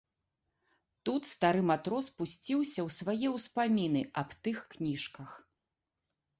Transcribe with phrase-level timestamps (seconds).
[1.09, 5.29] Тут стары матрос пусціўся ў свае ўспаміны аб тых кніжках.